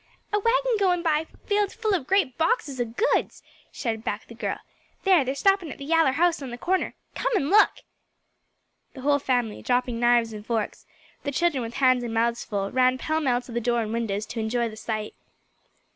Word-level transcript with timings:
"A 0.33 0.39
wagon 0.39 0.77
goin' 0.79 1.03
by 1.03 1.27
filled 1.45 1.71
full 1.71 1.93
of 1.93 2.07
great 2.07 2.35
boxes 2.35 2.81
o' 2.81 2.85
goods," 2.85 3.43
shouted 3.71 4.03
back 4.03 4.25
the 4.25 4.33
girl. 4.33 4.57
"There 5.03 5.23
they're 5.23 5.35
stoppin' 5.35 5.71
at 5.71 5.77
the 5.77 5.85
yaller 5.85 6.13
house 6.13 6.41
on 6.41 6.49
the 6.49 6.57
corner. 6.57 6.95
Come 7.13 7.31
and 7.35 7.49
look." 7.51 7.81
The 8.95 9.01
whole 9.01 9.19
family, 9.19 9.61
dropping 9.61 9.99
knives 9.99 10.33
and 10.33 10.43
forks, 10.43 10.87
the 11.21 11.31
children 11.31 11.61
with 11.61 11.75
hands 11.75 12.03
and 12.03 12.15
mouths 12.15 12.43
full, 12.43 12.71
ran 12.71 12.97
pell 12.97 13.19
mell 13.21 13.41
to 13.43 13.59
door 13.61 13.83
and 13.83 13.93
windows 13.93 14.25
to 14.25 14.39
enjoy 14.39 14.69
the 14.69 14.75
sight. 14.75 15.13